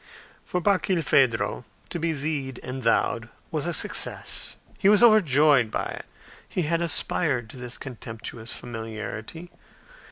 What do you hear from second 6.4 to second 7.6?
He had aspired to